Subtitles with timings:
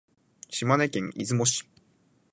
[0.49, 1.63] 島根県出雲市